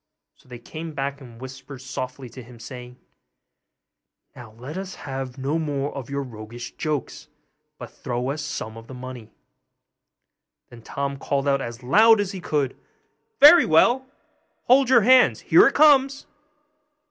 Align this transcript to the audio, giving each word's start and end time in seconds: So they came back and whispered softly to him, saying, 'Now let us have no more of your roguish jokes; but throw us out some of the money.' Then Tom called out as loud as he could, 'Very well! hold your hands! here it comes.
So 0.33 0.49
they 0.49 0.57
came 0.57 0.95
back 0.95 1.21
and 1.21 1.39
whispered 1.39 1.77
softly 1.79 2.27
to 2.29 2.41
him, 2.41 2.57
saying, 2.59 2.97
'Now 4.35 4.53
let 4.53 4.75
us 4.75 4.95
have 4.95 5.37
no 5.37 5.59
more 5.59 5.93
of 5.95 6.09
your 6.09 6.23
roguish 6.23 6.71
jokes; 6.71 7.27
but 7.77 7.91
throw 7.91 8.31
us 8.31 8.41
out 8.41 8.47
some 8.49 8.77
of 8.77 8.87
the 8.87 8.95
money.' 8.95 9.31
Then 10.71 10.81
Tom 10.81 11.19
called 11.19 11.47
out 11.47 11.61
as 11.61 11.83
loud 11.83 12.19
as 12.19 12.31
he 12.31 12.41
could, 12.41 12.75
'Very 13.39 13.67
well! 13.67 14.07
hold 14.63 14.89
your 14.89 15.01
hands! 15.01 15.41
here 15.41 15.67
it 15.67 15.75
comes. 15.75 16.25